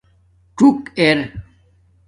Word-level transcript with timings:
څُݸک 0.57 0.81
ار 1.05 1.19